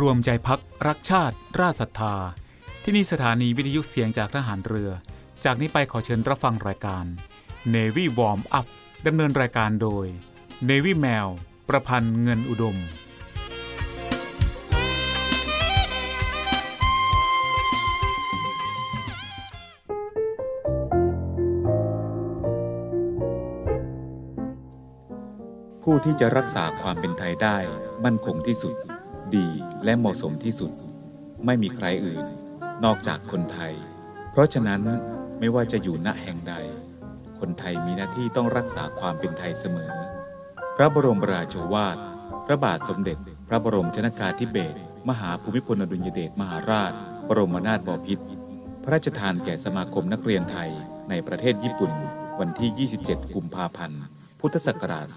[0.00, 2.16] รวมใจพักรักชาติ ราชศรัทธา
[2.82, 4.90] ที่นี่สถานีวิทยุเสียงจากทหารเรือ
[5.44, 7.04] จากนี้ไปขอเชิญรับฟังรายการ
[7.74, 8.66] Navy Warm Up
[9.06, 10.06] ดำเนินรายการโดย
[10.68, 11.26] Navy แมว
[11.68, 12.76] ประพันธ์เงินอุดม
[25.82, 27.56] ผู้ที่จะรักษาความเป็นไทยได้
[28.04, 28.76] มั่นคงที่สุด
[29.36, 29.48] ดี
[29.84, 30.70] และเหมาะสมที่สุด
[31.44, 32.26] ไม่มีใครอื่น
[32.84, 33.72] นอกจากคนไทย
[34.30, 34.80] เพราะฉะนั้น
[35.38, 36.54] ไม่ว่าจะอยู่ณแห่งใด
[37.40, 39.90] คนไทยมีหน้าที่ต้องรักษาความเป็นไทยเสมอ
[40.76, 41.98] พระบรมราโชวาท
[42.46, 43.18] พระบาทสมเด็จ
[43.48, 46.92] พระบรมชนากาธิเบศรมหาภูมิพลอดุลยเดชมหาราช
[47.28, 48.26] บรมนาถบพิตร
[48.82, 50.70] พระราชทานแก่สมาคมนักเรียนไทย
[51.10, 51.92] ในประเทศญี่ปุ่น
[52.40, 52.70] วันที่
[53.08, 54.02] 27 กุมภาพันธ์
[54.40, 55.16] พุทธศักราช 2537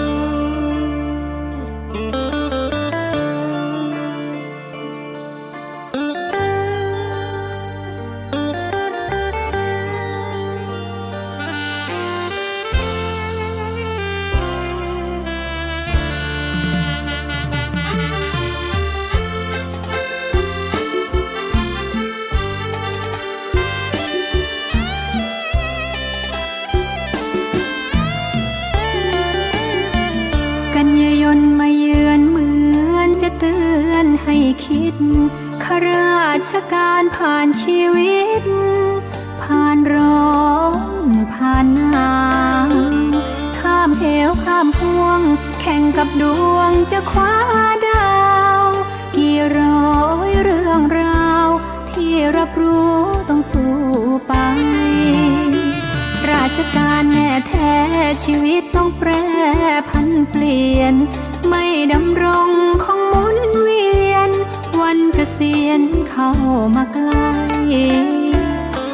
[37.15, 38.43] ผ่านชีวิต
[39.41, 40.41] ผ่านร้อ
[41.07, 42.15] นผ่านหนา
[42.67, 42.71] ว
[43.59, 45.19] ข้ามเหวข้ามพวง
[45.61, 46.23] แข่งกับด
[46.53, 47.33] วงจะคว้า
[47.87, 48.13] ดา
[48.59, 48.61] ว
[49.15, 49.95] กี่ร้อ
[50.27, 51.47] ยเรื่องราว
[51.91, 52.97] ที่รับรู้
[53.29, 53.73] ต้องสู้
[54.27, 54.33] ไป
[56.31, 57.73] ราชการแน่แท้
[58.23, 59.09] ชีวิตต้องแปร
[59.89, 60.93] พันเปลี่ยน
[61.47, 61.63] ไม่
[61.93, 62.49] ดำรง
[62.85, 63.10] คง
[65.33, 66.31] เสียนเข้า
[66.75, 67.29] มาใกล้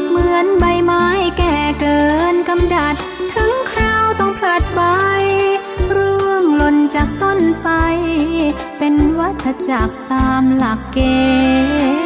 [0.09, 1.05] เหมือนใบไม้
[1.37, 2.01] แก่เกิ
[2.33, 2.95] นกำดัด
[3.33, 4.81] ถึงคราวต้องพลัดใบ
[5.95, 7.69] ร่วงหล่นจากต้นไป
[8.77, 10.99] เป็นวัฏจักรตามหลักเก
[11.93, 11.96] ณฑ์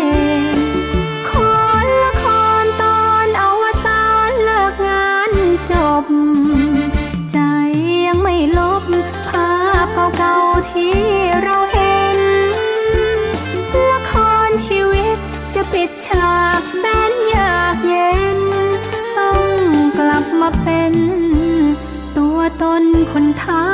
[23.13, 23.73] คนธรร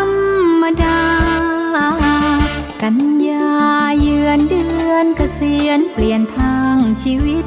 [0.62, 1.02] มดา
[2.82, 3.50] กันยา
[4.00, 7.46] เยือนเดือนเกษียณเปลี่ยนทางชีวิต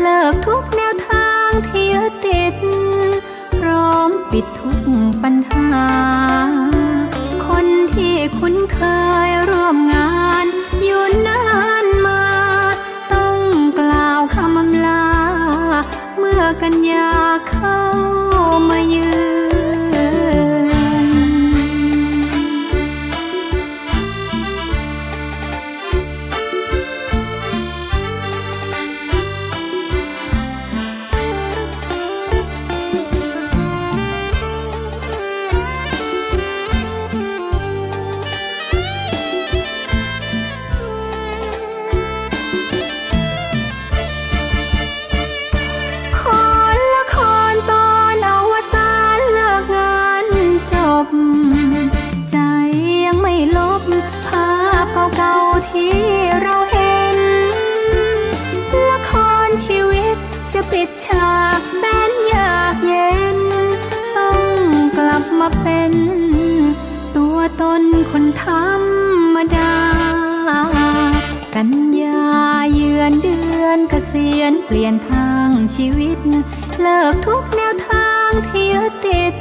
[0.00, 2.54] เลิกทุกแนวทางที่ยึดติด
[3.58, 4.80] พร้อมปิดทุก
[5.22, 5.88] ปัญหา
[7.46, 8.80] คนที่คุ้นเค
[9.28, 9.99] ยร่วมงาน
[74.50, 76.18] ษียณเปลี่ยนทางชีวิต
[76.80, 79.34] เลิกทุกแนวทางที่ยึดติด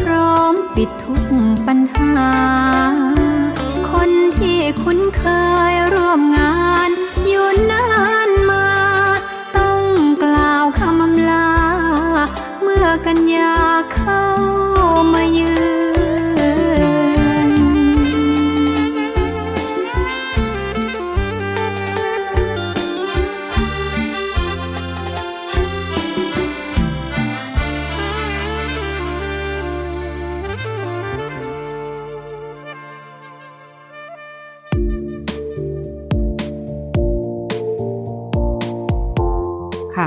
[0.00, 1.24] พร้อมปิดทุก
[1.66, 2.20] ปัญหา
[3.90, 5.24] คนที่คุ้นเค
[5.72, 6.58] ยร่วมงา
[6.88, 6.90] น
[7.28, 7.86] อยู่นา
[8.28, 8.66] นมา
[9.56, 9.82] ต้อง
[10.22, 11.50] กล่าวคำอำลา
[12.62, 13.56] เมื่อกันยา
[13.94, 14.26] เข้า
[15.12, 15.73] มาเยือน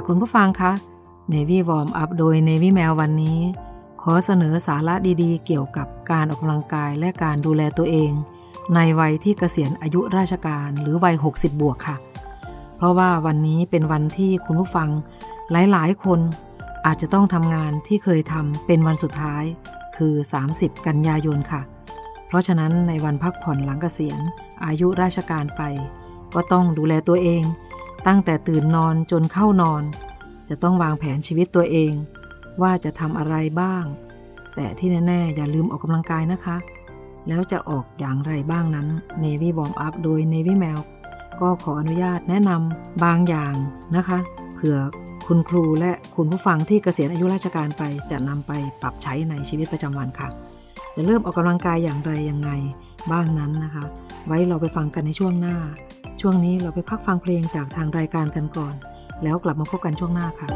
[0.09, 0.71] คุณผู้ฟังคะ
[1.33, 3.39] Navy Warm Up โดย Navy แมววันนี้
[4.01, 8.11] ขอเสนอสาระดีๆ เกี่ยวกับการออกกำลังกายและการดูแลตัวเอง
[8.75, 11.97] ในวัยที่เกษียณอายุราชการหรือวัย 60 บวกค่ะ
[12.75, 14.89] เพราะว่าวันนี้เป็นวันที่คุณผู้ฟัง
[15.51, 16.19] หลายๆ คน
[16.85, 19.43] อาจจะต้องทำงานที่เคยทำเป็นวันสุดท้าย
[19.97, 20.13] คือ
[20.51, 21.61] 30 กันยายนค่ะ
[22.27, 24.19] เพราะฉะนั้นในวันพักผ่อนหลังเกษียณ
[24.65, 25.61] อายุราชการไป
[26.35, 27.43] ก็ต้องดูแลตัวเอง
[28.07, 29.83] ตั้งแต่ตื่นนอนจนเข้านอน
[30.49, 31.93] จะต้องวางแผนชีวิตตัวเอง
[32.61, 33.83] ว่าจะทำอะไรบ้าง
[34.55, 36.57] แต่ที่แน่ๆ อย่าลืมออกกำลังกายนะคะ
[37.27, 38.87] แล้วจะออกอย่างไรบ้างนั้น
[39.23, 40.79] Navy Warm Up โดย Navy m a l
[41.41, 43.53] ก็ขออนุญาตแนะนำบางอย่าง
[43.95, 44.19] นะคะ
[44.55, 44.77] เผื่อ
[45.27, 48.51] คุณครูและคุณผู้ฟังที่เกษียณอายุราชการไปจะนำไป
[48.81, 50.29] ปรับใช้ในชีวิตประจำวันค่ะ
[50.95, 52.51] จะเริ่มออกกำลังกายอย่างไรยังไง
[53.11, 53.83] บ้างนั้นนะคะ
[54.27, 55.57] ไว้เราไปฟังกันในช่วงหน้า
[56.21, 58.75] ช่วงนี้เราไปพักฟังเพลงจากทางรายการกันก่อน
[59.23, 60.47] แล้วกลับมาพบกันช่วงหน้าค่ะ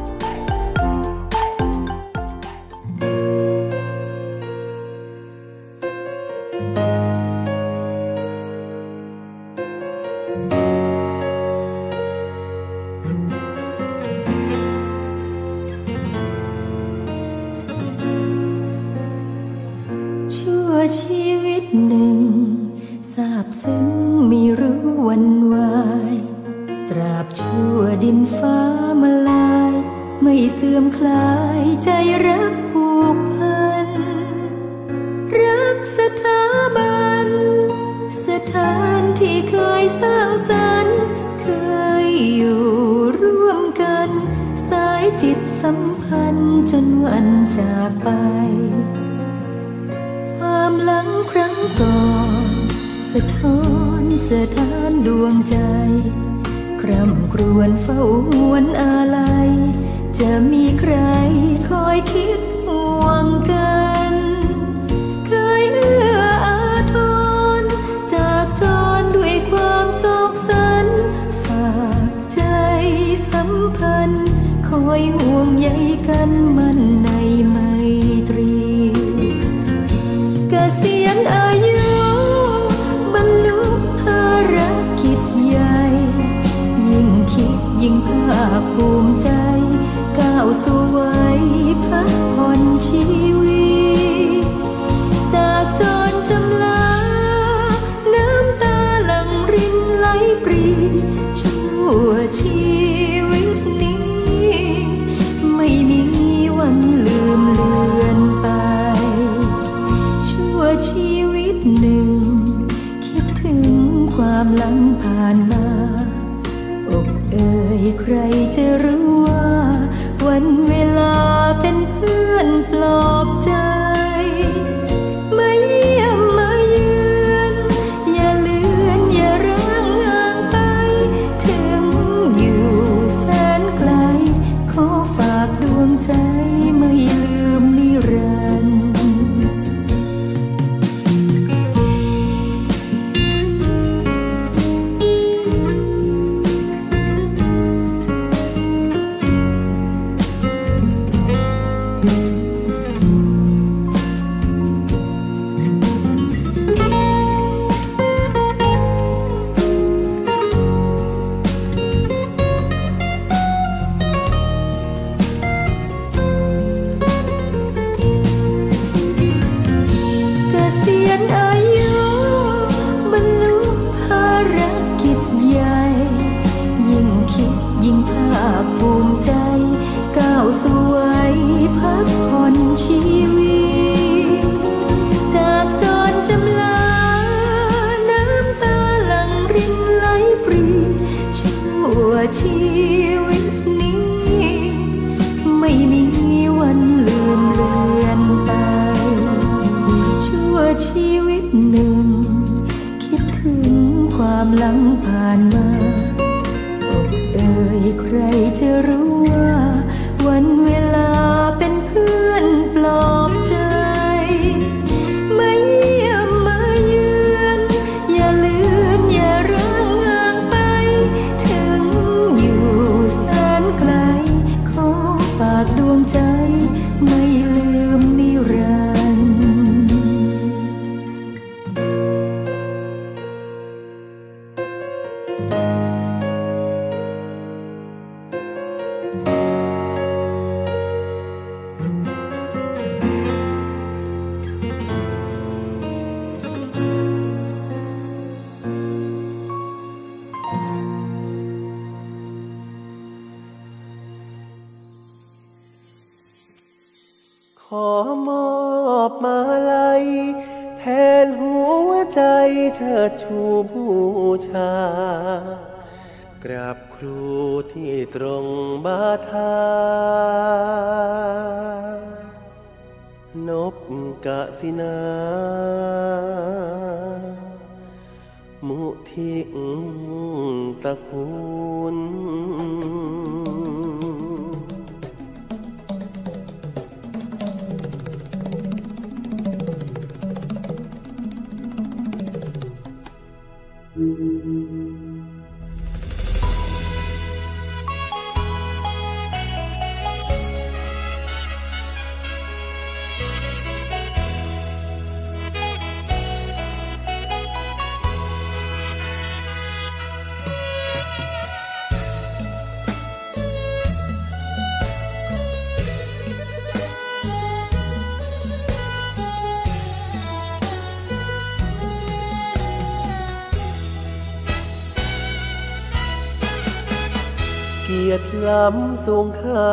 [327.91, 329.71] กียรติล้ำสูงค่า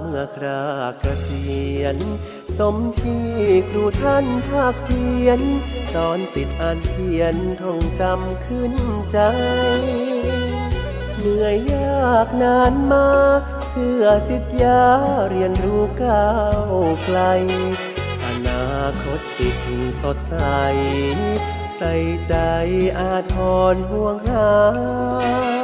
[0.00, 0.64] เมื่อครา
[1.00, 1.46] เกษี
[1.80, 1.96] ยณ
[2.58, 3.28] สมที่
[3.68, 5.40] ครูท่านภาคเพียน
[5.92, 8.74] สอนสิทธิ์อ่านเขียนท่องจำขึ้น
[9.12, 9.18] ใจ
[11.18, 13.08] เหนื่อยยากนานมา
[13.70, 14.82] เพื่อสิทธิยา
[15.30, 16.32] เรียนรู้ก้า
[16.70, 16.72] ว
[17.04, 17.18] ไกล
[18.24, 18.68] อนา
[19.02, 20.36] คตสิทธิ์สดใส
[21.78, 21.94] ใส่
[22.28, 22.34] ใจ
[22.98, 23.36] อาท
[23.72, 25.57] รห่วงหา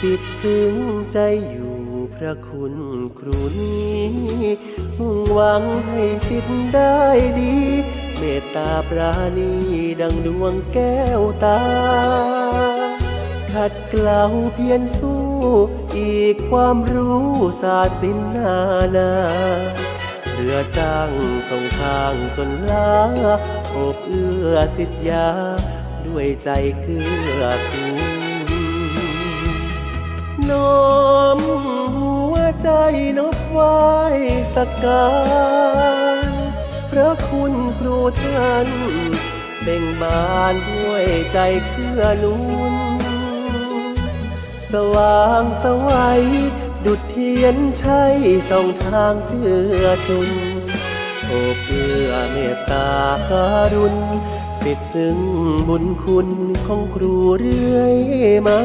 [0.00, 0.76] สิทธิ์ซึ้ง
[1.12, 1.18] ใจ
[1.50, 1.78] อยู่
[2.14, 2.74] พระคุณ
[3.18, 4.00] ครูนี้
[4.98, 7.00] มุ่งหวังให้สิทธิ์ได้
[7.40, 7.56] ดี
[8.16, 9.52] เมตตาปราณี
[10.00, 11.60] ดังดวงแก้วตา
[13.52, 15.24] ขัดเกลาเพียรสู้
[15.98, 17.24] อีกความรู้
[17.62, 18.56] ศาสตร์สินนา
[18.96, 19.12] นา
[20.32, 21.10] เรือจ้าง
[21.48, 22.92] ส่งทางจนลา
[23.74, 25.28] อบเอื้อสิทธยา
[26.06, 26.48] ด้วยใจ
[26.80, 27.08] เกื้
[27.40, 28.09] อกูล
[30.50, 30.84] น้อ
[31.36, 31.38] ม
[31.96, 32.68] หัวใจ
[33.18, 33.60] นบไหว
[34.54, 35.08] สักกา
[36.26, 36.28] ร
[36.90, 38.68] พระคุณครูท่าน
[39.62, 42.34] เบ่งบานด้วยใจเพื่อนุ
[42.72, 42.74] น
[44.72, 46.24] สว่างสวัย
[46.84, 48.16] ดุดเทียนชัย
[48.50, 49.42] ส่องทางเจื
[49.82, 50.30] อจุน
[51.26, 52.90] โอบเอื้อเมตตา
[53.30, 53.96] การุณ
[54.62, 55.18] สิทธิ์ซึ่ง
[55.68, 56.28] บุญคุณ
[56.66, 57.96] ของครูเรื่อย
[58.46, 58.60] มา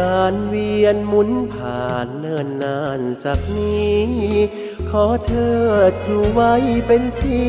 [0.00, 3.98] การเวียนหมุนผ่านเนิ่นนานจากนี้
[4.90, 5.52] ขอเทิ
[5.90, 6.54] ดครูไว้
[6.86, 7.42] เป็นสี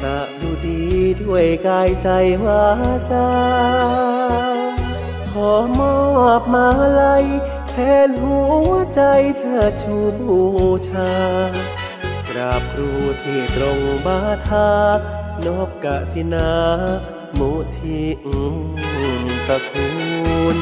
[0.00, 0.82] สะดุดี
[1.22, 2.08] ด้วยกายใจ
[2.44, 2.64] วา
[3.10, 3.30] จา
[5.32, 5.96] ขอมอ
[6.40, 6.68] บมา
[7.00, 7.26] ลัย
[7.68, 7.74] แท
[8.06, 8.38] นหั
[8.68, 9.00] วใจ
[9.38, 10.40] เชิดชูบู
[10.88, 11.12] ชา
[12.28, 12.90] กราบครู
[13.22, 14.70] ที่ตรงบาทา
[15.44, 16.52] นบกะสินา
[17.38, 18.02] มุทิ
[19.48, 19.86] ตะคุ
[20.58, 20.60] ณ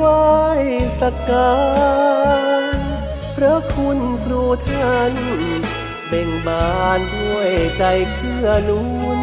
[0.00, 0.24] ไหว้
[1.00, 1.54] สักกา
[2.76, 2.78] ร
[3.36, 5.14] พระคุณครูท่าน
[6.08, 8.80] เบ่งบานด้วยใจเคลื่อนุ
[9.18, 9.22] น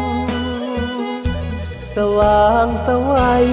[1.94, 3.46] สว่างสวัย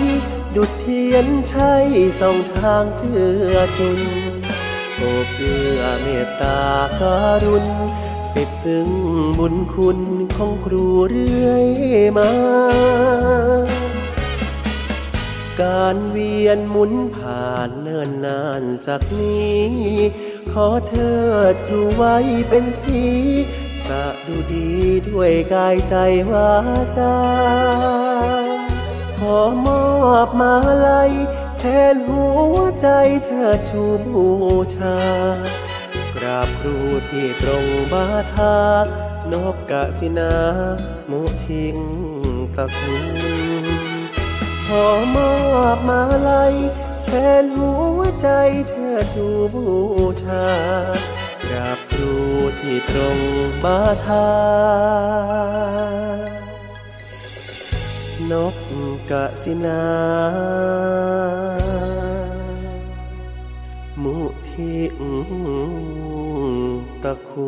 [0.56, 1.88] ดุดเทียนชัย
[2.20, 3.14] ส่องทางเจื
[3.52, 4.00] อจุน
[4.96, 6.62] โอบเอื้อเมตตา
[7.00, 7.66] การุณ
[8.34, 8.90] สิทธิ์ซึ่ง
[9.40, 10.00] บุญคุณ
[10.36, 11.68] ของครูเรื่อย
[12.18, 12.32] มา
[15.62, 19.66] การเวียนหมุนผ่านเนิ่นนานจากนี้
[20.52, 21.16] ขอเถิ
[21.54, 22.16] ดครูไว้
[22.50, 23.04] เป็นสี
[23.86, 24.70] สะดูดี
[25.10, 25.96] ด้วยกายใจ
[26.32, 26.52] วา
[26.98, 27.16] จา
[29.20, 30.54] ขอมอบมา
[30.88, 31.12] ลัย
[31.60, 32.88] แทนหัวใจ
[33.26, 34.26] เชิดชูบู
[34.76, 34.98] ชา
[36.16, 36.78] กราบครู
[37.10, 38.60] ที่ตรงบาทา
[39.32, 40.34] นบกะสินา
[41.10, 41.78] มุทิง
[42.56, 43.85] ตะคุณ
[44.66, 45.34] ขอมอ
[45.76, 46.54] บมาลัย
[47.06, 48.28] แทนหัวใจ
[48.70, 49.66] เชิดชูบู
[50.24, 50.48] ชา
[51.44, 52.14] กราบครู
[52.60, 53.20] ที่ตรง
[53.64, 54.30] บาทา
[58.32, 58.56] นก
[59.12, 59.86] กะสินา
[64.04, 64.18] มุ
[64.50, 65.04] ทิง
[67.04, 67.48] ตะคุ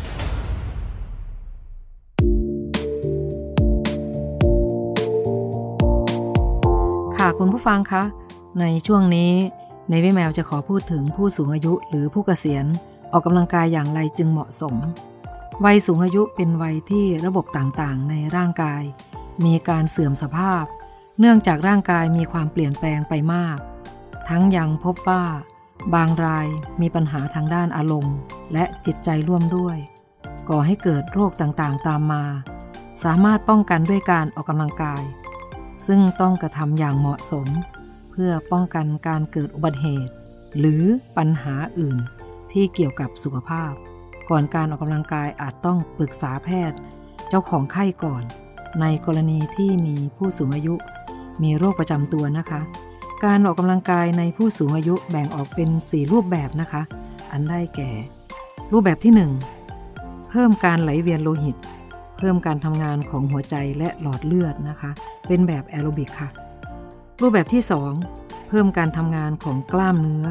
[7.43, 8.03] คุณผู้ฟังคะ
[8.59, 9.31] ในช่วงนี้
[9.89, 12.65] ในวิแมวจะขอพูดถึงผู้สูงอายุหรือผู้เกษียณ
[13.11, 14.75] ออกกำลังกายอย่างไรจึงเหมาะสม
[15.65, 18.83] วัยสูงอายุเป็นวัยที่ระบบต่างๆ ในร่างกาย
[19.45, 20.63] มีการเสื่อมสภาพ
[21.19, 23.57] เนื่องจากร่างกายมีความเปลี่ยนแปลงไปมาก
[24.29, 25.23] ทั้งยังพบว่า
[25.93, 26.47] บางราย
[26.81, 28.17] มีปัญหาทางด้านอารมณ์
[28.53, 29.77] และจิตใจร่วมด้วย
[30.49, 32.23] ก่อให้เกิดโรคต่างๆ ตามมา
[33.03, 35.03] สามารถป้องกันด้วยการออกกำลังกาย
[35.87, 37.47] ซึ่งต้องกระทำอย่างเหมาะสม
[38.11, 40.13] เพื่อป้องกันการเกิดอุบัติเหตุ
[40.59, 40.83] หรือ
[41.17, 41.97] ปัญหาอื่น
[42.51, 43.71] ที่เกี่ยวกับสุขภาพ
[44.29, 46.77] ก่อนการออกกำลังกายอาจต้องปรึกษาแพทย์
[47.29, 48.23] เจ้าของไข้ก่อน
[48.81, 50.75] ในกรณีที่มีผู้สูงอายุ
[51.43, 52.61] มีโรคประจำตัวนะคะ
[53.25, 56.81] การออกกำลังกายในผู้สูงอายุแบ่งออกเป็น 4 รูปแบบนะคะ
[57.31, 57.91] อันได้แก่
[58.71, 59.13] รูปแบบที่
[59.75, 61.57] 1 เพิ่มการไหลเวียนโลหิต
[62.23, 64.91] เพิ่มการทำงานของหัวใจและหลอดเลือดนะคะ
[65.27, 66.29] เป็นแบบแอโรบิกค่ะ
[67.21, 67.63] รูปแบบที่
[68.05, 70.25] 2 เพิ่มการทำงานของกล้ามเนื้อ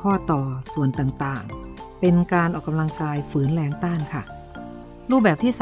[0.00, 4.22] ข้อต่อส่วนต่างๆ เป็นการออกกำลังกายฝืนแรงต้านค่ะ
[5.10, 5.52] รูปแบบที่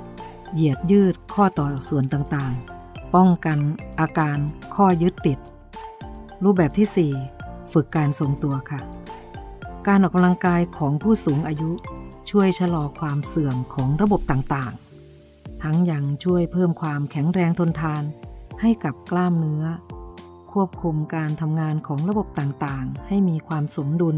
[0.00, 3.58] 3 เหยียดยืดข้อต่อส่วนต่างๆ ป้องกัน
[4.00, 4.38] อาการ
[4.76, 5.38] ข้อยึดติด
[6.44, 8.80] รูปแบบที่ 4 ฝึกการทรงตัวค่ะ
[9.86, 11.70] การออกกำลังกายของผู้สูงอายุ
[12.30, 14.89] ช่วยชะลอความเสื่อมของระบบต่างๆ
[15.62, 18.02] ทั้งยังช่วยเพิ่มความแข็งแรงทนทาน
[18.60, 19.64] ให้กับกล้ามเนื้อ
[20.52, 24.16] ควบคุมการทำงานของระบบต่างๆ ให้มีความสมดุล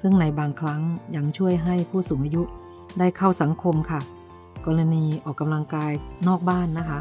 [0.00, 0.82] ซึ่งในบางครั้ง
[1.16, 2.42] ยังช่วยให้ผู้สูงอายุ
[2.98, 4.00] ได้เข้าสังคมค่ะ
[4.66, 5.92] กรณีออกกำลังกาย
[6.28, 7.00] นอกบ้านนะคะ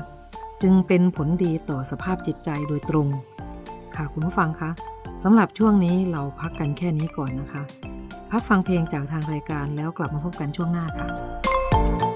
[0.61, 3.07] จึงเป็นผลดีต่อสภาพจิตใจโดยตรง
[3.95, 4.69] ค่ะคุณผู้ฟังคะ
[5.23, 7.63] สำหรับช่วงนี้เราพักกันแค่นี้ก่อนนะคะ
[8.31, 12.12] พักฟังเพลงจากทางรายการแล้วกลับมาพบกันช่วงหน้าค่ะ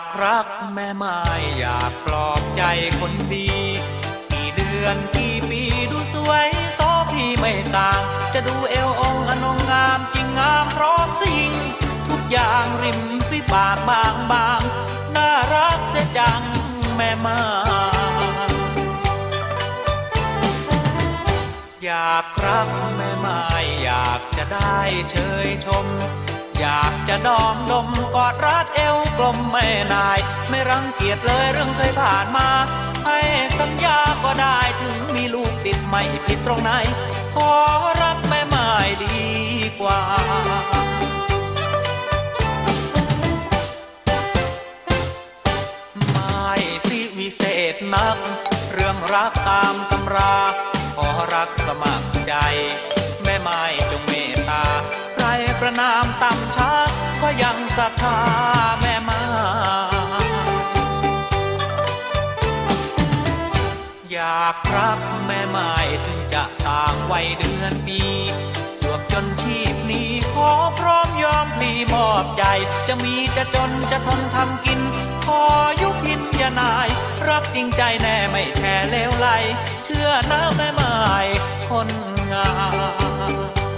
[0.00, 1.18] ากรักแม่ไม้
[1.58, 2.62] อยากปลอบใจ
[3.00, 3.50] คนดี
[4.32, 8.02] กี่เดือนกี่ปีดูสวยซอพี่ไม่ต่าง
[8.34, 11.50] จะดูเอวองค์อนงงามจริงงามพร้อมสิ่ง
[12.08, 14.60] ทุกอย่างริมฝีปากบางบาง
[15.16, 16.42] น่ารักเสียจัง
[16.96, 17.40] แม่ไมา
[21.84, 23.42] อยากรักแม่ไม้
[23.84, 24.78] อยากจะได้
[25.10, 25.86] เชยชม
[26.60, 30.18] อยากจะดอมดมกอดรัดเอวกลมแม่นาย
[30.48, 32.48] ไม่รังเกียจเลยเรื่องเคยผ่านมา
[33.06, 33.20] ให้
[33.58, 36.70] สัญญาก็ได้ถึงมีลูกติดไม่ผิดตรงไหน
[37.34, 37.52] ขอ
[38.02, 38.70] รักแม่ไม้
[39.04, 39.20] ดี
[39.80, 40.00] กว่า
[46.12, 46.54] ไม่
[46.88, 47.42] สิวิเศ
[47.72, 48.16] ษนัก
[48.72, 50.36] เรื่องรักตามตำรา
[50.96, 52.34] ขอรักสมัครใจ
[53.24, 54.09] แม่ไม้จง
[55.70, 56.72] ประนามต่ำช้า
[57.22, 58.18] ก็ยังศรัทธา
[58.80, 59.22] แม่ไม้
[64.10, 65.72] อยากรักแม่ไม้
[66.04, 68.00] ถึงจะต่างวัยเดือนปี
[68.82, 72.44] จวบจนชีพนี้ขอพร้อมยอมพลีมอบใจ
[72.88, 74.80] จะมีจะจนจะทนทำกิน
[75.24, 75.42] ขอ
[75.80, 76.88] ยุพินยานาย
[77.28, 79.28] รักจริงใจแน่ไม่แช่เลวไหล
[79.84, 80.96] เชื่อนะแม่ไม้
[81.68, 81.88] คน
[82.32, 82.50] งา
[83.30, 83.69] ม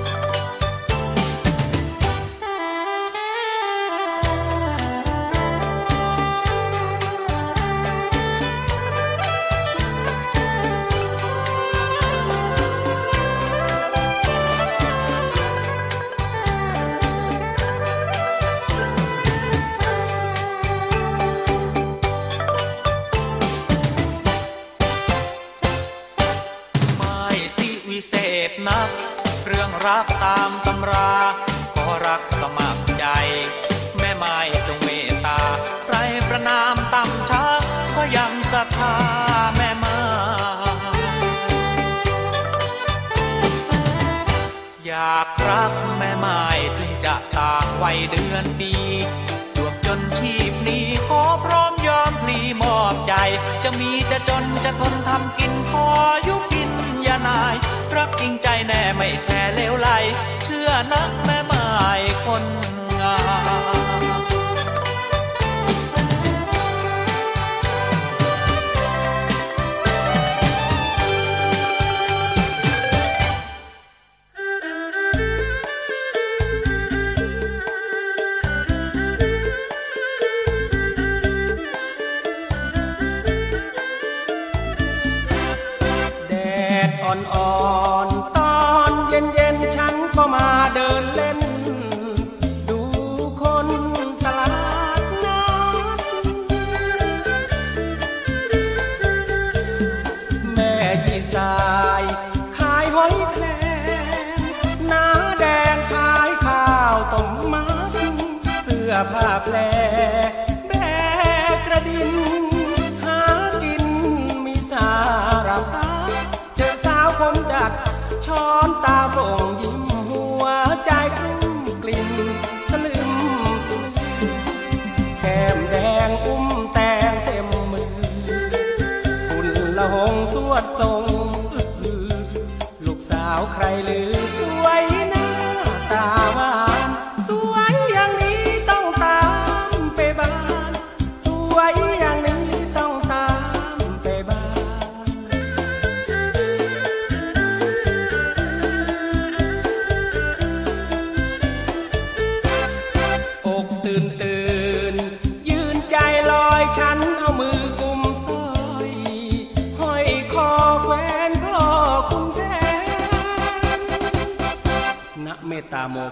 [90.74, 91.21] เดินเล่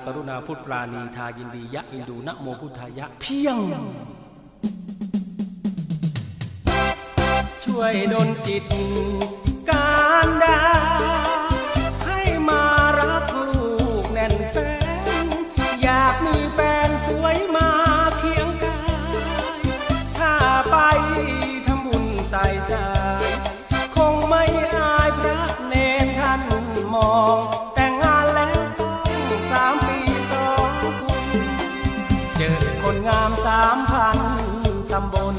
[0.06, 3.58] กรุณาพุทธปราณีทายินดียะอินดูนะโมพุทธายะเพียง
[7.64, 34.48] ช่วยดลจิตามสามพัน
[34.92, 35.34] ตำบล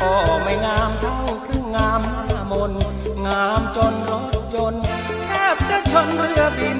[0.00, 1.16] ก็ไม่งามเท่า
[1.46, 2.72] ครึ่งงามหน้ามน
[3.26, 4.82] งามจนรถยนต์
[5.24, 6.78] แทบจะชนเรือบิน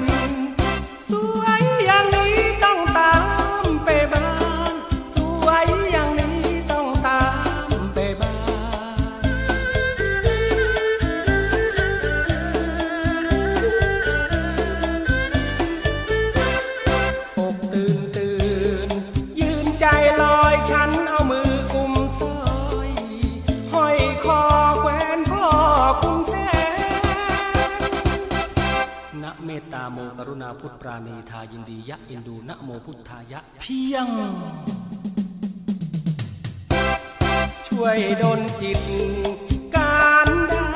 [30.89, 34.07] รุณาพุทธาณีทายินดียะอินดูนะโมพุทธายะ เพียง
[37.67, 38.79] ช่วยดลจิต
[39.75, 40.67] การดา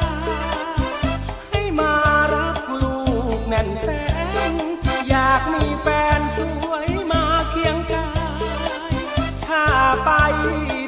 [1.52, 1.94] ให้มา
[2.34, 2.98] รักลู
[3.38, 3.88] กแน่นแฟ
[4.52, 4.54] น
[5.10, 8.10] อยากมีแฟนสวยมาเคียงกา
[8.92, 8.94] ย
[9.48, 9.66] ถ้า
[10.06, 10.10] ไป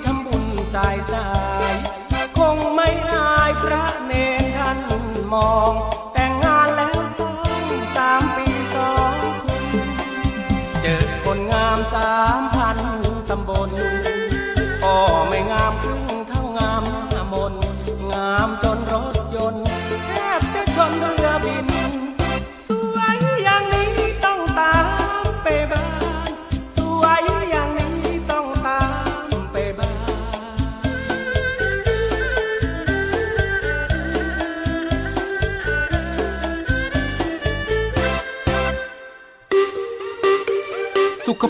[0.05, 1.27] ทำบุญสายสา
[1.71, 1.73] ย
[2.37, 4.13] คงไม่อายพระเน
[4.53, 4.79] รท่าน
[5.33, 5.84] มอง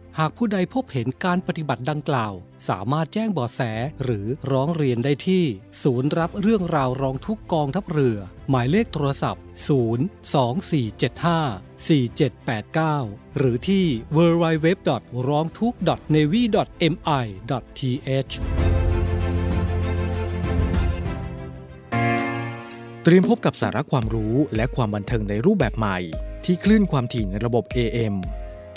[0.19, 2.33] หากผู้ใดพบเห็นการปฏิบัติดังกล่าว
[2.69, 3.61] สามารถแจ้งบาะแส
[4.03, 5.43] หรือร้องเรียนได้ที่
[5.83, 8.17] ศูนย์รับเรื่องราวร้องทุกกองทัพเรือ
[8.49, 9.43] หมายเลขโทรศัพท์
[11.85, 14.67] 02475 4789 หรือที่ www.
[15.27, 15.73] ร้องทุก
[16.15, 16.41] navy
[16.93, 17.25] mi
[17.77, 18.33] th
[23.03, 25.97] เตรียมพบกับสาระความรู้และความบันเทิงในรูปแบบใหม่
[26.45, 28.15] ที่คลื่นความถี่ในระบบ AM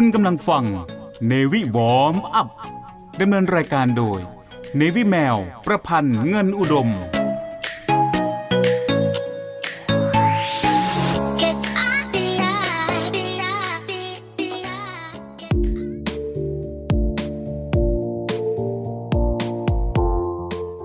[0.00, 0.64] คุณกำลังฟัง
[1.30, 2.48] Navy Warm Up
[3.20, 4.18] ดำเนินรายการโดย
[4.80, 6.88] Navy แมว ประพันธ์เงินอุดม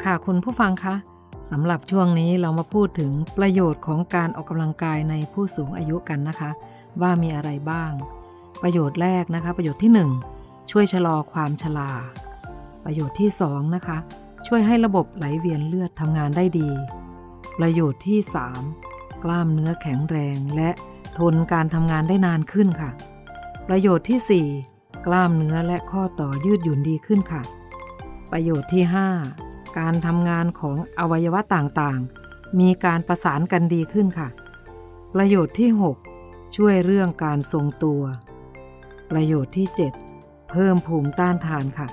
[0.04, 0.96] ค่ะคุณผู้ฟังคะ
[1.50, 6.52] สำหรับช่วงนี้เรามาพูดถึงประโยชน์ของการออกกำลังกายในผู้สูงอายุกันนะคะ
[7.02, 7.94] ว่ามีอะไรบ้าง
[8.64, 9.92] ประโยชน์แรกนะคะ ประโยชน์ที่
[10.32, 11.92] 1 ช่วยชะลอความชรา
[12.84, 13.98] ประโยชน์ที่ 2 นะคะ
[14.48, 16.70] ช่วยให้ระบบไหลเวียนเลือดทำงานได้ดี
[17.58, 18.20] ประโยชน์ที่
[18.70, 20.70] 3 กล้ามเนื้อแข็งแรงและ
[21.18, 22.92] ทนการทำงานได้นานขึ้นค่ะ
[23.68, 27.42] ประโยชน์ที่ 4 กล้ามเนื้อและข้อต่อยืดหยุ่นดีขึ้นค่ะ
[28.32, 28.84] ประโยชน์ที่
[29.30, 34.30] 5 การทำงานของอวัยวะต่างๆ มีการประสานกันดีขึ้นค่ะ
[35.14, 35.70] ประโยชน์ที่
[36.14, 38.02] 6 ช่วยเรื่องการทรงตัว
[39.12, 41.88] ประโยชน์ที่7เเพิ่มภูมิต้านทานค่ะ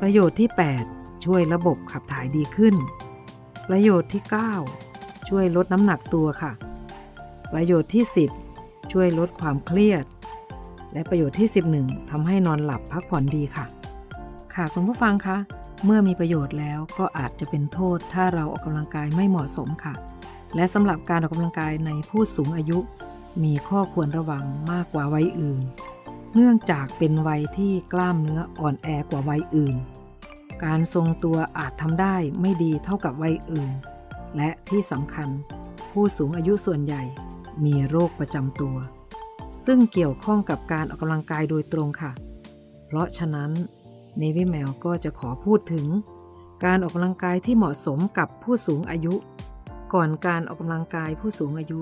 [0.00, 0.48] ประโยชน์ที่
[0.86, 2.74] 8 ช่วยระบบขับถ่ายดีขึ้น
[3.68, 4.22] ประโยชน์ที่
[4.74, 6.52] 9 ช่วยลดน้ำหนักตัวค่ะ
[7.52, 8.04] ประโยชน์ที่
[8.48, 10.04] 10 ช่วยลดความเครียด
[10.92, 13.66] และประโยชน์ที่ 11ทำให้นอนหลับพักผ่อนดีค่ะ
[14.54, 15.36] ค่ะคุณผู้ฟังคะ
[15.84, 19.94] เมื่อมีประโยชน์แล้วก็อาจจะเป็นโทษถ้าเราออกกำลังกายไม่เหมาะสมค่ะ
[20.56, 22.78] และสำหรับการออกกำลังกายในผู้สูงอายุ
[23.44, 25.62] มีข้อควรระวังมากกว่าวัยอื่น
[26.38, 29.76] เนื่องจากเป็นวัยที่กล้ามเนื้ออ่อนแอกว่าวัยอื่น
[30.64, 33.70] การทรงตัวอาจทำได้ไม่ดีเท่ากับวัยอื่น
[34.36, 35.28] และที่สำคัญ
[35.92, 37.02] ผู้สูงอายุส่วนใหญ่
[37.64, 38.76] มีโรคประจำตัว
[39.66, 42.12] ซึ่งเกี่ยวข้องกับการออกกำลังกายโดยตรงค่ะ
[42.86, 43.50] เพราะฉะนั้น
[44.18, 45.86] เนวิแมวก็จะขอพูดถึง
[46.64, 49.14] การออกกำลังกายที่เหมาะสมกับผู้สูงอายุ
[49.94, 51.80] ก่อนการออกกำลังกายผู้สูงอายุ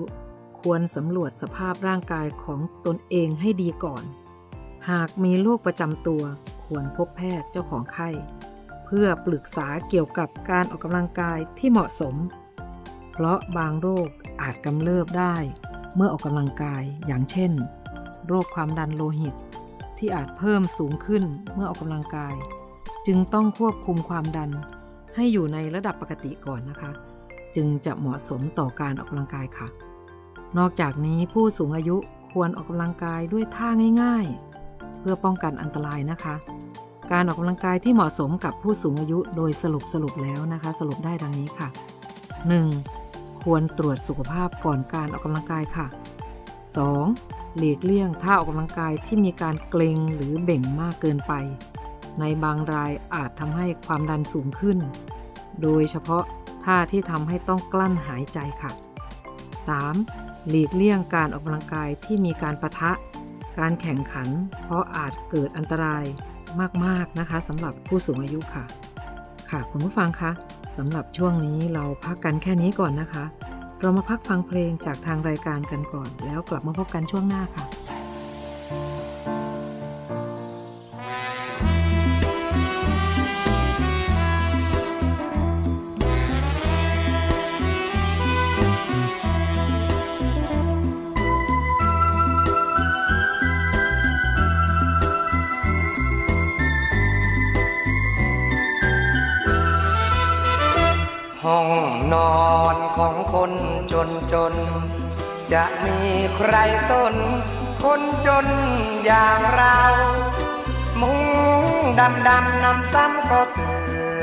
[0.59, 4.05] ควรสำรวจสภาพร่างกายของตนเองให้ดีก่อน
[4.91, 6.23] หากมีโรคประจำตัว
[6.65, 8.09] ควรพบแพทย์เจ้าของไข้
[8.85, 12.15] เพื่อปรึกษาเกี่ยวกับการออกกำลังกายที่เหมาะสม
[13.11, 14.07] เพราะบางโรค
[14.41, 15.35] อาจกำเริบได้
[15.95, 17.51] เมื่อออกกำลังกายอย่างเช่น
[18.27, 19.35] โรคความดันโลหิต
[19.97, 22.35] ที่อาจเพิ่มสูงขึ้นเมื่อออกกำลังกาย
[23.07, 24.51] จึงต้องควบคุมความดัน
[25.15, 26.91] ให้อยู่ในระดับปกติก่อนนะคะ
[27.55, 29.67] จึงจะเหมาะสมต่อการออกกำลังกายค่ะ
[30.57, 31.97] นอกจากนี้ผู้สูงอายุ
[32.31, 33.69] ควรออกกำลังกายด้วยท่า
[34.03, 34.64] ง่ายๆ
[35.05, 36.35] พื่อป้องกันอันตรายนะคะ
[37.11, 41.69] การออกกำลังกายที่เหมาะสมกับผู้สูงอายุโดยสรุปสรุปแล้วนะคะ สรุปได้ดังนี้ค่ะ
[42.75, 43.41] 1.
[43.41, 45.87] ควรตรวจสุขภาพก่อนการออกกำลังกายค่ะ
[46.71, 47.57] 2.
[47.57, 51.33] หลีกเลี่ยงท่าออกกำลังกายที่มีการเกร็งหรือเบ่งมากเกินไป
[52.19, 54.77] ในบางรายอาจทำให้ความดันสูงขึ้น
[55.61, 56.23] โดยเฉพาะ
[56.65, 58.71] ท่าที่ทำให้ต้องกลั้นหายใจค่ะ
[59.79, 60.47] 3.
[60.49, 62.91] หลีกเลี่ยงการออกกำลังกายที่มีการประทะ
[63.59, 64.29] การแข่งขัน
[64.63, 66.03] เพราะอาจเกิดอันตราย
[66.85, 68.65] มาก ๆ นะคะสำหรับผู้สูงอายุค่ะ
[69.51, 70.31] ค่ะคุณผู้ฟังคะ
[70.77, 73.25] สำหรับช่วงนี้เราพักกันแค่นี้ก่อนนะคะ
[73.81, 77.65] เรามาพักฟังเพลงจากทางรายการกันก่อน แล้วกลับมาพบกันช่วงหน้าค่ะ
[103.97, 104.53] จนจน
[105.53, 105.99] จะมี
[106.35, 106.55] ใคร
[106.89, 107.15] สน
[107.83, 108.47] คนจน
[109.05, 109.79] อย่างเรา
[111.01, 111.21] มุง
[111.99, 113.69] ดำดำนำซ้ำก็เสื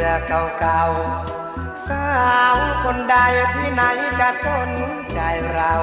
[0.03, 3.17] อเก่าๆสาวคนใด
[3.53, 3.83] ที่ไหน
[4.21, 4.71] จะสน
[5.15, 5.21] ใจ
[5.55, 5.75] เรา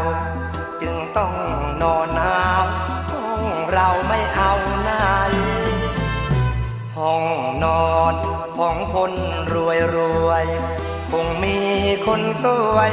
[0.81, 1.33] จึงต้อง
[1.81, 2.65] นอนหนาว
[3.11, 4.91] ห้องเราไม่เอาไหน
[6.97, 7.23] ห้อง
[7.63, 8.13] นอน
[8.57, 9.11] ของคน
[9.53, 9.97] รวยร
[10.27, 10.45] วย
[11.11, 11.57] คงมี
[12.05, 12.91] คนสวย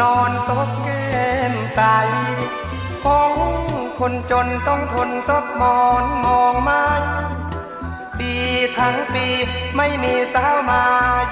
[0.00, 1.80] นอนซบแก้มใส
[3.04, 3.32] ห้อง
[4.00, 6.84] คนจนต้องทนซบหมอนมองไม้
[8.18, 8.32] ปี
[8.78, 9.26] ทั้งปี
[9.76, 10.82] ไม่มีสาวมา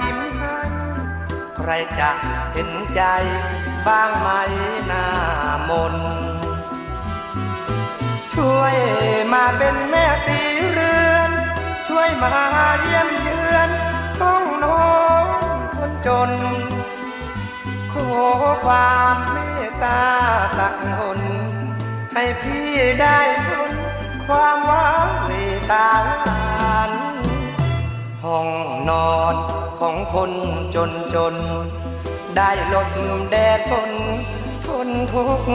[0.02, 0.56] ยิ้มให้
[1.56, 2.10] ใครจะ
[2.52, 3.02] เห็นใจ
[3.86, 4.28] บ้างไหม
[4.86, 5.06] หน้า
[5.68, 5.94] มน
[8.34, 8.76] ช่วย
[9.32, 10.40] มาเป็นแม่สี
[10.72, 11.30] เรือน
[11.88, 12.34] ช่วยมา
[12.80, 13.70] เยี่ยมเยือน
[14.22, 14.93] ต้องนอน
[16.06, 16.30] จน
[17.92, 18.10] ขอ
[18.64, 19.36] ความเม
[19.68, 20.02] ตตา
[20.58, 21.20] ตักหน
[22.14, 23.72] ให้พี่ได้ทน
[24.26, 24.88] ความหว้า
[25.24, 25.32] เหว
[25.72, 25.88] ตา
[26.62, 26.92] หัน
[28.24, 28.48] ห้อง
[28.88, 29.34] นอน
[29.80, 30.32] ของคน
[30.74, 31.34] จนจน
[32.36, 32.90] ได้หลบ
[33.30, 33.90] แดดฝน
[34.66, 35.50] ทนทุกข์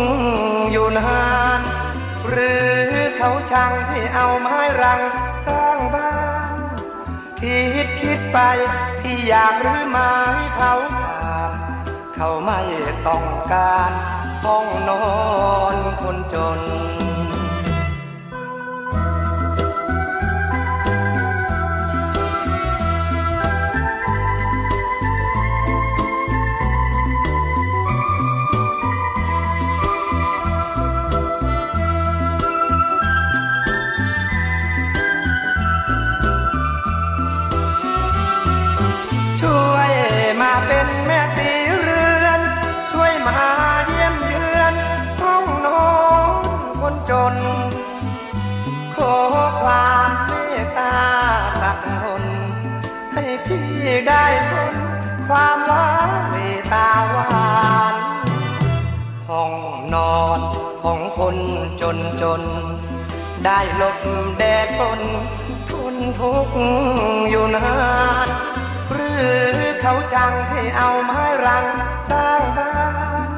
[0.72, 1.22] อยู่นา
[1.60, 1.62] น
[2.28, 2.70] หรือ
[3.16, 5.02] เขาช่างที่เอาไม้รัง
[5.48, 6.29] สร้างบ้าน
[7.42, 8.38] คิดคิดไป
[9.02, 10.14] ที่อยากหรือไม้
[10.56, 11.52] เผาขาน
[12.16, 12.60] เขาไม่
[13.08, 13.92] ต้องการ
[14.46, 15.04] ห้องนอ
[15.76, 16.60] นคนจน
[53.92, 54.76] พี่ได้ทน
[55.28, 57.30] ความหวานเมตตาหวา
[57.94, 57.96] น
[59.30, 59.54] ห้อง
[59.94, 60.40] นอน
[60.84, 61.38] ของคน
[61.82, 62.42] จนจน
[63.46, 63.98] ได้หลบ
[64.38, 65.02] แดดฝน
[65.70, 66.58] ทนทุกข์
[67.30, 67.72] อยู่นา
[68.26, 68.28] น
[68.92, 69.28] หรือ
[69.82, 71.66] เขาจังให้เอาไม้รัง
[72.12, 72.74] สร้างบ้า
[73.28, 73.30] น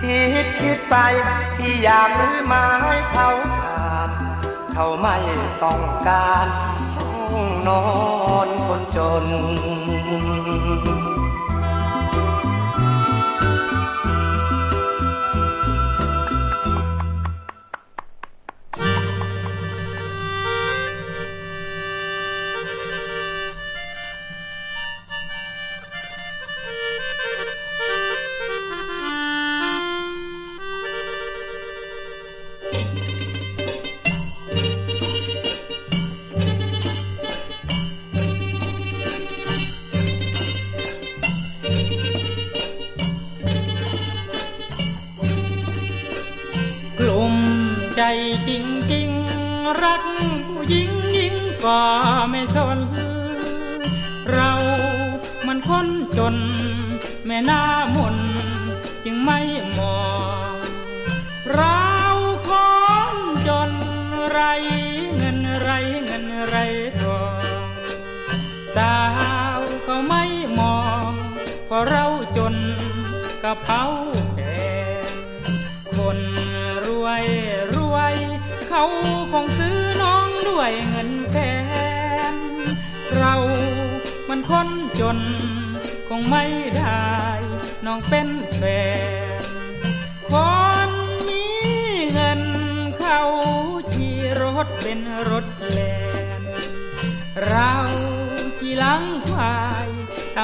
[0.00, 0.96] คิดคิดไป
[1.56, 2.66] ที่อยากรื้อไม้
[3.10, 4.10] เขาขาด
[4.72, 5.16] เขาไม่
[5.62, 6.48] ต้องการ
[7.66, 7.82] นอ
[8.46, 9.24] นคนจน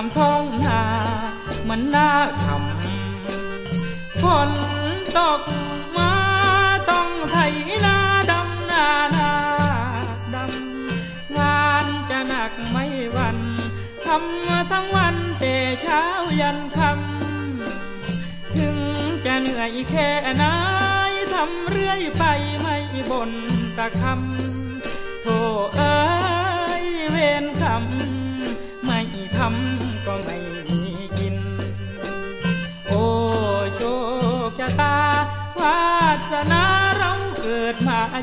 [0.00, 0.82] ามท้องนา
[1.62, 2.10] เหมือนหน้า
[2.44, 4.50] คำฝน
[5.18, 5.42] ตก
[5.96, 6.12] มา
[6.90, 7.36] ต้องไถ
[7.84, 7.96] นา
[8.30, 8.86] ดำนา
[9.16, 9.32] นา
[10.34, 12.84] ดำงานจะหนักไม่
[13.16, 13.38] วัน
[14.06, 16.02] ทำทั้งวันแต่เช้า
[16.40, 18.76] ยันค่ำถึง
[19.24, 20.44] จะเหนื่อยแค่ไหน
[21.34, 22.24] ทำเรื่อยไป
[22.60, 22.76] ไม่
[23.10, 23.32] บ่น
[23.76, 25.40] ตะคำโธ่
[25.76, 25.98] เอ้
[26.84, 28.19] ยเวรกร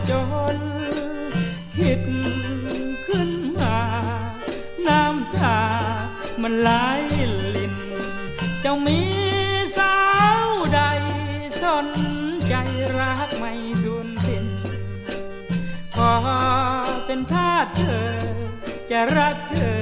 [0.10, 0.12] จ
[0.56, 0.58] น
[1.78, 2.02] คิด
[3.08, 3.30] ขึ้น
[3.60, 3.80] มา
[4.88, 5.60] น้ำตา
[6.42, 6.70] มันไหล
[7.56, 7.76] ลิน
[8.62, 9.00] เจ้ามี
[9.78, 9.96] สา
[10.44, 10.80] วใด
[11.62, 11.88] สน
[12.48, 12.54] ใจ
[13.00, 14.46] รักไม่สูญสิ้น
[15.96, 16.14] ขอ
[17.06, 18.10] เป็นทาสเธอ
[18.92, 19.82] จะรักเธอ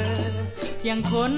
[0.80, 1.34] เพียงคน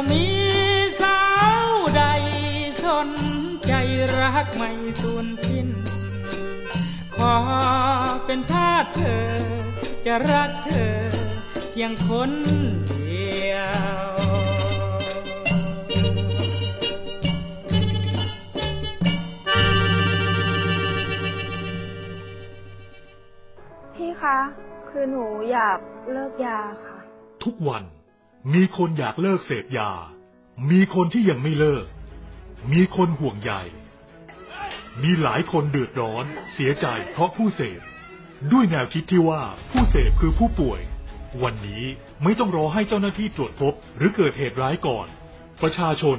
[0.00, 0.26] จะมี
[1.00, 1.20] สา
[1.66, 2.02] วใด
[2.84, 3.10] สน
[3.66, 3.72] ใจ
[4.18, 4.70] รักไม่
[5.02, 5.68] สูญสิ้น
[7.16, 7.34] ขอ
[8.24, 9.28] เป็นทาสเธอ
[10.06, 10.98] จะรักเธอ
[11.70, 12.30] เพียงคน
[12.88, 14.14] เดียว
[23.94, 24.38] พี่คะ
[24.88, 25.78] คือหนูอยาก
[26.12, 26.98] เลิกยาค่ะ
[27.44, 27.97] ทุกวัน
[28.54, 29.90] มีคนอยากเลิกเสพยา
[30.70, 31.86] มีคนที่ยังไม่เลิก
[32.72, 33.52] มีคนห่วงใย
[35.02, 37.80] มีหลายคนเดือดร้อน เสียใจเพราะผู้เสพ
[38.52, 40.80] ด้วยแนวคิดที่ว่าผู้เสพคือผู้ป่วย
[41.42, 41.84] วันนี้
[42.22, 45.06] ไม่ต้องรอให้เจ้าหน้าที่ตรวจพบ หรือเกิดเหตุร้ายก่อน
[45.62, 46.18] ประชาชน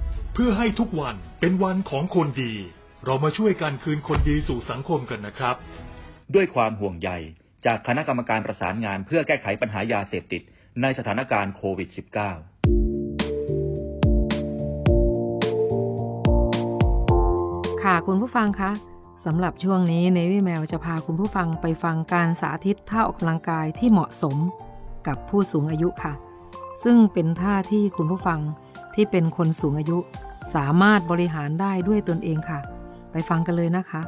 [0.43, 2.53] พื่อให้ทุกวันเป็นวันของคนดี
[3.05, 5.55] เรามาช่วยกันคืนคนดีสู่สังคมกันนะครับ
[6.35, 7.09] ด้วยความห่วงใย
[7.65, 10.41] จากคณะกรรมการประสานงานเพื่อแก้ไขปัญหายาเสพติด
[10.81, 11.97] ในสถานการณ์โควิด -19
[17.83, 18.71] ค่ะคุณผู้ฟังคะ
[19.25, 24.37] สำหรับช่วงนี้เนวิแมวจะพาคุณผู้ฟังไปฟังการสาธิตท่าออกกำลังกายที่เหมาะสม
[25.07, 26.13] กับผู้สูงอายุค่ะ
[26.83, 28.41] ซึ่งเป็นท่าที่คุณผู้ฟัง
[28.95, 29.97] ที่เป็นคนสูงอายุ
[30.55, 32.59] สามารถบริหารได้ด้วยตนเองค่ะ
[33.11, 34.01] ไปฟังกันเลยนะคะ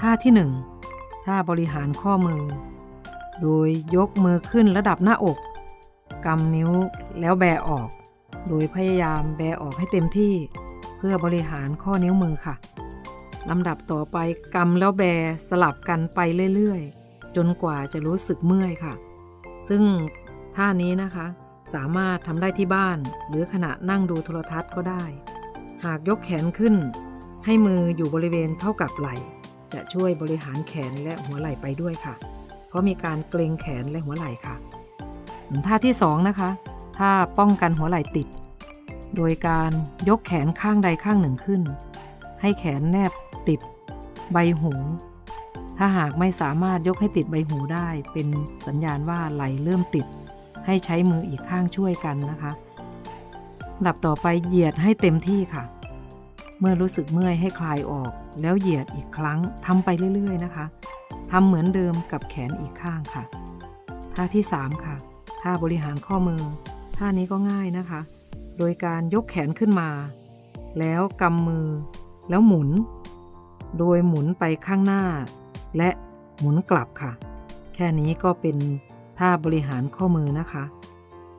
[0.00, 0.32] ท่าที่
[0.80, 2.42] 1 ท่าบริหารข้อมือ
[3.42, 5.38] โดยยกมือขึ้นระดับหน้าอก
[6.26, 6.70] กำนิ้ว
[7.20, 7.88] แล้วแบออก
[8.48, 10.34] โดยพยายามแบออกให้เต็มที่
[10.98, 12.54] เพื่อบริหารข้อนิ้วมือค่ะ
[13.50, 14.16] ลำดับต่อไป
[14.54, 15.02] กำแล้วแบ
[15.48, 16.18] สลับกันไป
[16.54, 18.94] เรื่อยๆ จนกว่าจะรู้สึกเมื่อยค่ะ
[19.68, 19.82] ซึ่ง
[20.56, 21.26] ท่านี้นะคะ
[21.74, 25.04] สามารถทำได้ที่บ้าน หรือขณะนั่งดูโทรทัศน์ก็ได้
[25.84, 26.74] หากยกแขนขึ้น
[27.44, 29.16] ให้มืออยู่บริเวณเท่ากับไหล่
[29.74, 32.14] จะช่วยบริหารแขนและหัวไหล่ไปด้วยค่ะ
[32.68, 34.56] เพราะมีการเกรงแขนและหัวไหล่ค่ะ
[35.46, 36.50] ส่วนท่าที่ 2 นะคะ
[36.98, 38.28] ท่าป้องกันหัวไหล่ติด
[39.16, 39.70] โดยการ
[40.08, 41.62] ยกแขนข้างใดข้างหนึ่งขึ้น
[42.40, 43.12] ให้แขนแนบ
[43.48, 43.60] ติด
[44.32, 44.72] ใบหู
[45.78, 48.28] ถ้าหากไม่สามารถยกให้ติดใบหูได้ เป็น
[48.66, 50.06] สัญญาณว่าไหลเริ่มติด
[50.66, 52.52] ให้ใช้มืออีกข้างช่วยกันนะคะ
[53.86, 55.64] ดับต่อไปเหยียดให้เต็มที่ค่ะ
[56.58, 60.66] เมื่อรู้สึกเมื่อยให้คลายออก แล้วเหยียดอีกครั้งทำไปเรื่อยๆนะคะ
[61.30, 63.24] ทำเหมือนเดิมกับแขนอีกข้างค่ะ
[64.14, 64.96] ท่าที่ 3 ค่ะ
[65.42, 66.42] ท่าบริหารข้อมือ
[66.96, 68.00] ท่านี้ก็ง่ายนะคะ
[68.58, 69.88] โดยการยกแขนขึ้นมา
[70.78, 71.66] แล้วกำมือ
[72.30, 72.68] แล้วหมุน
[73.78, 75.02] โดยหมุนไปข้างหน้า
[75.76, 75.90] และ
[76.40, 77.12] หมุนกลับค่ะ
[77.74, 78.56] แค่นี้ก็เป็น
[79.18, 80.64] ท่าบริหารข้อมือนะคะ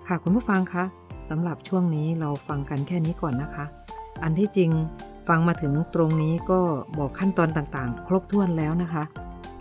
[0.07, 3.65] ค่ะคุณผู้ฟังคะำหรับช่วงนี้เราฟังกันแค่นี้ก่อนนะคะ
[4.23, 4.71] อันที่จริง
[5.27, 6.59] ฟังมาถึงตรงนี้ก็
[6.97, 9.03] บอกขั้นตอนต่างๆ ครบถ้วนแล้วนะคะ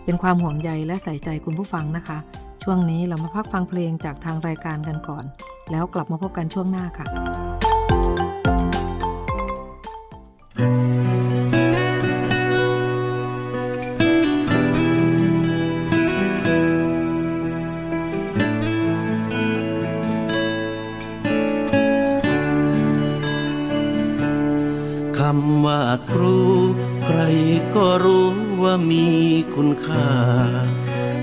[0.05, 2.17] เป็นความห่วงใยและใส่ใจคุณผู้ฟังนะคะ
[2.63, 5.25] ช่วงนี้เรามาพักฟังเพลงจากทางรายการกันก่อน
[5.71, 7.62] แล้วกลับมาพบกันช่วงหน้าค่ะ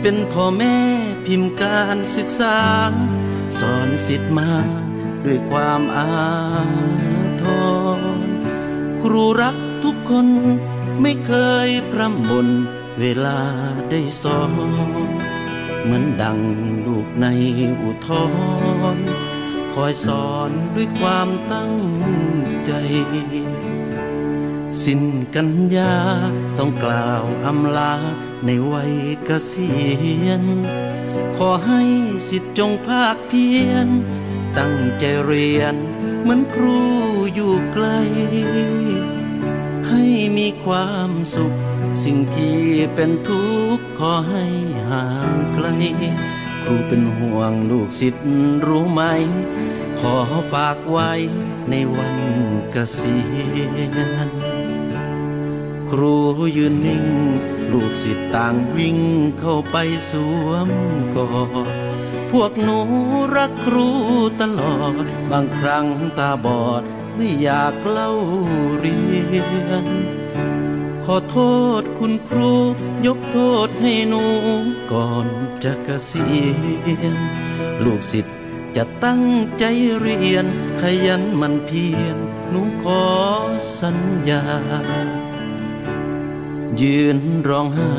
[0.02, 0.76] เป็นพ่อแม่
[1.26, 2.58] พิมพ์การศึกษา
[3.60, 4.50] สอนสิทธิ์มา
[5.24, 6.08] ด้วยความอา
[7.42, 7.44] ท
[7.98, 8.00] ร
[9.00, 10.28] ครูรักทุกคน
[11.00, 11.32] ไม่เค
[11.66, 12.48] ยพร่ำบ่น
[13.00, 13.40] เวลา
[13.90, 14.52] ได้สอน
[15.82, 16.38] เหมือนดัง
[16.86, 17.26] ลูกใน
[17.82, 18.08] อุทธ
[18.94, 18.96] ร
[19.72, 21.74] คอยสอนด้วยความตั้ง
[22.66, 22.72] ใจ
[24.84, 25.02] สิ้น
[25.34, 25.94] กันยา
[26.62, 27.94] ต้องกล่าวอำลา
[28.44, 28.94] ในวัย
[29.24, 29.70] เกษี
[30.26, 30.42] ยณ
[31.36, 31.82] ขอให้
[32.28, 33.88] สิทธิ์จงภาคเพียร
[34.58, 35.74] ตั้งใจเรียน
[36.22, 36.78] เหมือนครู
[37.34, 37.86] อยู่ไกล
[39.88, 40.02] ให้
[40.38, 41.54] มีความสุข
[42.04, 42.62] สิ่งที่
[42.94, 43.44] เป็นทุ
[43.76, 44.46] กข์ขอให้
[44.88, 45.66] ห่างไกล
[46.62, 48.26] ครูเป็นห่วงลูกศิษย์
[48.66, 49.02] รู้ไหม
[50.00, 50.14] ขอ
[50.52, 51.12] ฝากไว้
[51.70, 52.16] ในวัน
[52.72, 53.18] เกษี
[53.86, 53.88] ย
[54.28, 54.39] ณ
[55.90, 56.14] ครู
[56.56, 57.06] ยืนนิ่ง
[57.72, 58.98] ลูกศิษย์ต่างวิ่ง
[59.38, 59.76] เข้าไป
[60.10, 60.12] ส
[60.46, 60.70] วม
[61.14, 61.30] กอ
[61.68, 61.70] ด
[62.30, 62.78] พวกหนู
[63.36, 63.88] รักครู
[64.40, 65.86] ตลอด บางครั้ง
[66.18, 66.82] ตาบอด
[67.16, 68.12] ไม่อยากเล่า
[68.78, 68.98] เรี
[69.68, 69.86] ยน
[71.04, 71.38] ขอโท
[71.80, 72.52] ษคุณครู
[73.06, 74.24] ยกโทษให้หนู
[74.92, 75.26] ก่อน
[75.64, 76.26] จะเกษี
[76.98, 77.16] ยณ
[77.84, 78.36] ลูกศิษย์
[78.76, 79.22] จะตั้ง
[79.58, 79.64] ใจ
[80.00, 80.46] เรียน
[80.80, 82.16] ขยันมันเพียร
[82.50, 83.04] หนูขอ
[83.78, 84.44] สัญญา
[86.82, 87.18] ยืน
[87.48, 87.94] ร้องไห้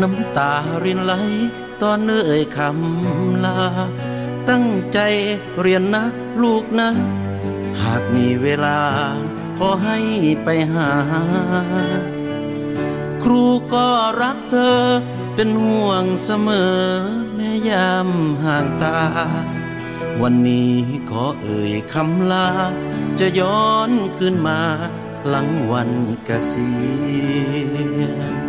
[0.00, 0.52] น้ำตา
[0.84, 1.12] รินไหล
[1.82, 3.60] ตอนเอ่ยคำลา
[4.48, 4.98] ตั้งใจ
[5.60, 6.04] เรียนนะ
[6.42, 6.90] ลูกนะ
[7.82, 8.80] หากมีเวลา
[9.58, 9.98] ขอให้
[10.44, 10.90] ไปหา
[13.22, 13.88] ครูก็
[14.22, 14.82] รักเธอ
[15.34, 16.76] เป็นห่วงเสมอ
[17.34, 18.08] แม่ยาม
[18.44, 19.00] ห่างตา
[20.22, 20.74] วันนี้
[21.10, 22.48] ขอเอ่ยคำลา
[23.20, 24.60] จะย้อนขึ้นมา
[25.28, 25.90] หลังวัน
[26.24, 26.70] เกษี
[27.54, 28.41] ยณ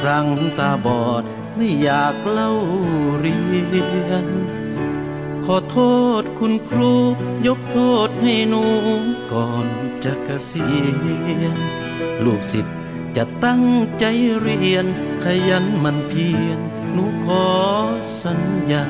[0.00, 0.28] ครั้ง
[0.58, 1.22] ตาบอด
[1.56, 2.52] ไม่อยากเล่า
[3.18, 3.36] เรี
[4.10, 4.26] ยน
[5.44, 5.78] ขอโท
[6.20, 6.92] ษคุณครู
[7.46, 8.64] ยกโทษให้หนู
[9.32, 9.66] ก่อน
[10.04, 10.66] จะเกษี
[11.42, 11.58] ยณ
[12.24, 12.76] ลูกศิษย์
[13.16, 13.64] จะตั้ง
[13.98, 14.04] ใจ
[14.40, 14.86] เรียน
[15.22, 16.58] ขยันมันเพียร
[16.92, 17.46] หนูขอ
[18.20, 18.40] สัญ
[18.72, 18.86] ญา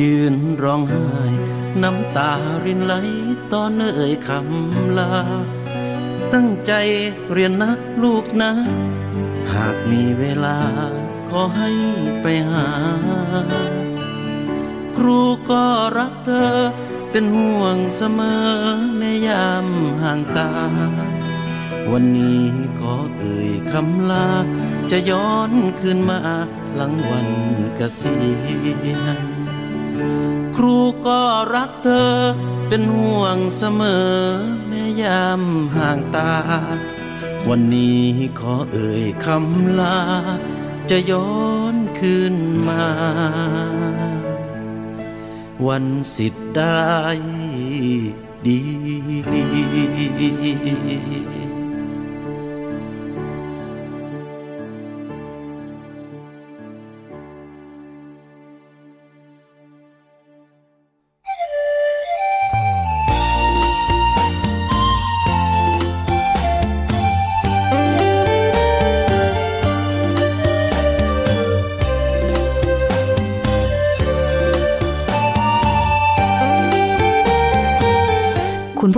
[0.00, 1.08] ยืนร้องไห้
[1.82, 2.32] น้ำตา
[2.64, 2.94] รินไหล
[3.52, 5.12] ตอนเอ่ยคำลา
[6.34, 6.72] ตั้งใจ
[7.32, 7.70] เรียนนะ
[8.02, 8.50] ลูกนะ
[9.52, 10.58] หากมีเวลา
[11.28, 11.70] ขอให้
[12.22, 12.68] ไปหา
[14.96, 15.18] ครู
[15.50, 15.64] ก็
[15.98, 16.54] รักเธอ
[17.10, 18.50] เป็นห่วงเสมอ
[18.98, 19.66] ในยาม
[20.02, 20.50] ห่างตา
[21.90, 22.42] วันนี้
[22.78, 24.28] ขอเอ่ยคำลา
[24.90, 26.20] จะย้อนคืนมา
[26.74, 27.28] หลังวัน
[27.76, 28.16] เกษี
[28.94, 29.29] ยณ
[30.62, 31.20] รูก็
[31.54, 32.14] รักเธอ
[32.68, 34.14] เป็นห่วงเสมอ
[34.68, 35.42] แม้ยาม
[35.76, 36.34] ห่างตา
[37.48, 38.04] วันนี้
[38.38, 39.98] ขอเอ่ยคำลา
[40.90, 41.40] จะย้อ
[41.74, 42.36] นคืน
[42.68, 42.84] มา
[45.66, 45.84] วัน
[46.16, 46.86] สิทธิ์ได้
[48.46, 48.60] ดี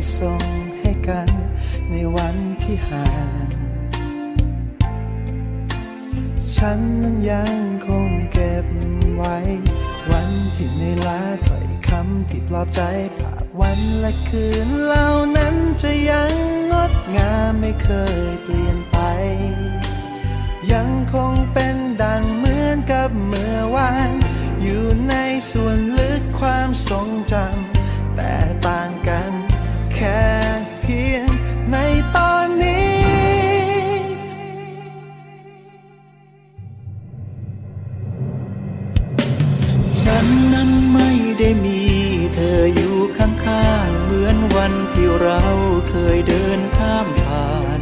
[0.00, 0.44] หมายที่ส่ง
[0.78, 1.28] ให้กัน
[1.90, 3.06] ในวันที่ห่า
[3.46, 3.50] ง
[6.56, 8.66] ฉันนั้นยังคงเก็บ
[9.16, 9.36] ไว้
[10.10, 12.80] วันที่ในลาถ้อยคำที่ปลอบใจ
[13.18, 16.32] ภาพวันและคืนเหล่านั้นจะยัง
[16.70, 18.96] งดงามไม่เคยเปลี่ยนไป
[20.72, 24.10] ยังคงเป็นดังเหมือนกับเมื่อวาน
[24.62, 25.14] อยู่ใน
[25.50, 28.34] ส่วนลึกความทรงจำแต่
[28.66, 28.89] ต่าง
[41.42, 41.82] ได้มี
[42.34, 45.40] เธออยู่ข้างๆ เหมือนวันที่เรา
[45.88, 47.80] เคยเดินข้ามผ่าน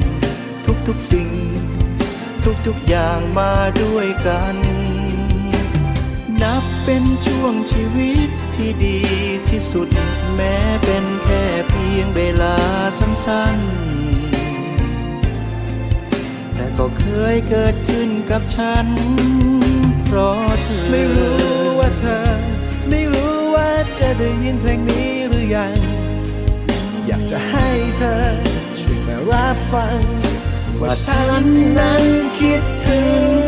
[0.86, 1.30] ทุกๆสิ่ง
[2.66, 4.56] ทุกๆอย่างมาด้วยกัน
[6.42, 9.00] นับเป็นช่วงชีวิตที่ดี
[9.50, 9.88] ที่สุด
[10.34, 12.56] แม้เป็นแค่เพียงเวลา
[12.98, 18.86] สั้นๆ แต่ก็เคยเกิดขึ้นกับฉัน
[20.04, 21.40] เพราะเธอไม่รู้
[21.78, 22.22] ว่าเธอ
[22.90, 23.37] ไม่รู้
[23.98, 25.72] จะได้ยินเพลงนี้หรือยัง
[27.06, 28.14] อยากจะให้เธอ
[28.80, 30.02] ช่วยมารับฟัง
[30.80, 31.44] ว่าฉัน
[31.78, 32.04] นั้น
[32.40, 33.00] คิดถึ
[33.44, 33.47] ง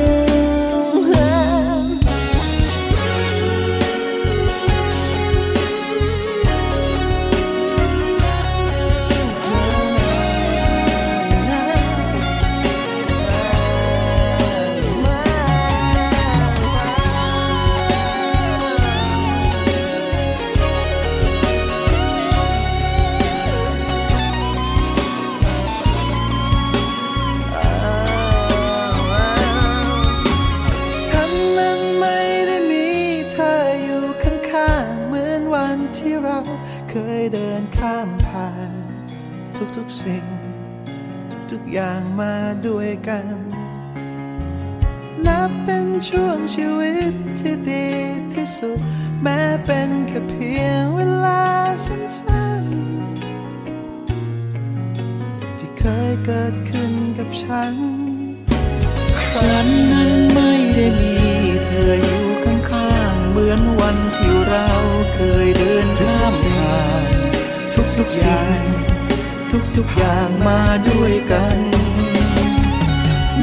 [39.76, 40.24] ทุกๆสิ่ง
[41.50, 42.34] ทุกๆอย่างมา
[42.66, 43.26] ด้วยกัน
[45.26, 47.86] นับเป็นช่วงชีวิตที่ดี
[48.34, 48.78] ที่สุด
[49.22, 51.44] แม้เป็นแค่เพียงเวลา
[51.86, 57.74] สั้นๆ ที่เคยเกิดขึ้นกับฉัน
[59.36, 61.14] ฉันนั้นไม่ได้มี
[61.66, 64.68] เธออยู่ข้างๆเหมือนวันที่เรา
[65.14, 67.04] เคยเดินข้ามผ่าน
[67.96, 68.89] ทุกๆอย่าง
[69.76, 71.58] ทุกๆอย่างมาด้วยกัน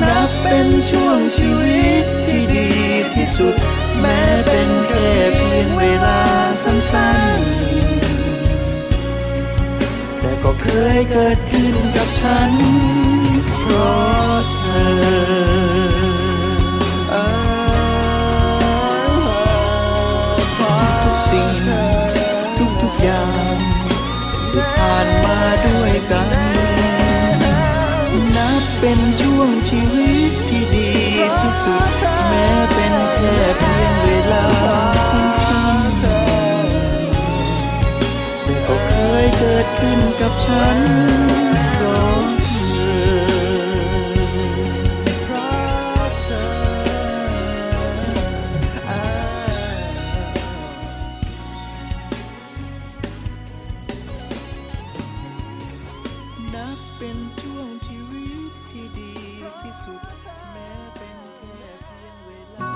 [0.02, 2.70] นับเป็นช่วงชีวิตที่ดี
[3.16, 3.56] ที่สุด
[4.00, 6.20] แม้เป็นแค่เพียงเวลา
[6.64, 6.76] สั้
[7.40, 7.48] นๆ
[10.20, 12.52] แต่ก็เคยเกิดขึ้นกับฉัน
[13.62, 14.62] เพราะเธ
[15.96, 15.97] อ
[25.66, 26.30] ด้วยกัน
[28.36, 30.92] นับเป็นช่วงชีวิตที่ดี
[31.42, 31.92] ที่สุด
[32.30, 34.46] แม้เป็นแค่เพียงเวลา
[35.10, 36.00] สั้นๆ
[38.44, 41.37] แต่ก็เคยเกิดขึ้นกับฉัน
[57.00, 59.12] เป็นช่วงชีวิตที่ดี
[59.62, 60.02] ที่สุด
[60.52, 62.74] แม้เป็นแค่เพียงเวลา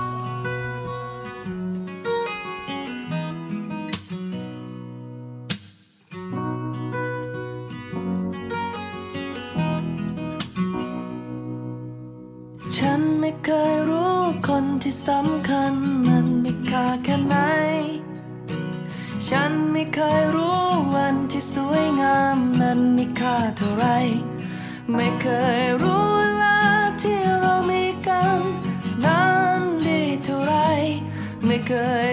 [12.78, 14.16] ฉันไม่เคยรู้
[14.48, 15.74] คนที่สำคัญ
[25.22, 25.28] เค
[25.62, 26.60] ยรู้เวลา
[27.02, 28.40] ที่เรามีกัน
[29.06, 29.28] นั้
[29.60, 30.54] นดีเท่าไร
[31.46, 31.74] ไม่เค
[32.10, 32.11] ย